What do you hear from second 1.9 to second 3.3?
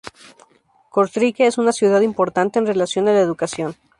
importante en relación a la